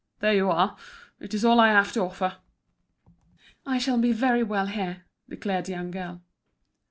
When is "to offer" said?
1.91-2.37